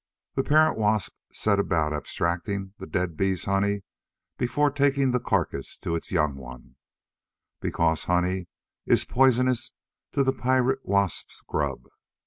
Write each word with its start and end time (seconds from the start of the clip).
The 0.33 0.41
parent 0.43 0.79
wasp 0.79 1.13
set 1.31 1.59
about 1.59 1.93
abstracting 1.93 2.73
the 2.79 2.87
dead 2.87 3.15
bee's 3.15 3.45
honey, 3.45 3.83
before 4.35 4.71
taking 4.71 5.11
the 5.11 5.19
carcass 5.19 5.77
to 5.77 5.95
its 5.95 6.11
young 6.11 6.33
one, 6.37 6.75
because 7.59 8.05
honey 8.05 8.47
is 8.87 9.05
poisonous 9.05 9.69
to 10.13 10.23
the 10.23 10.33
pirate 10.33 10.83
wasp's 10.83 11.41
grub. 11.41 11.85